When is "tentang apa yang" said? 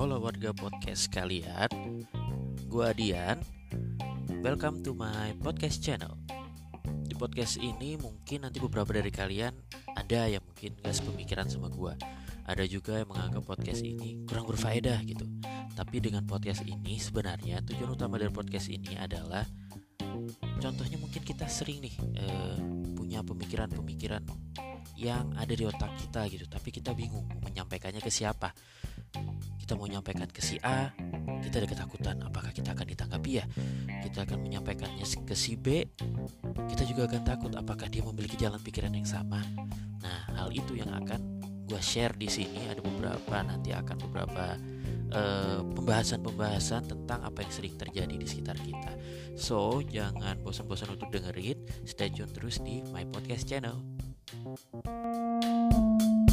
46.90-47.52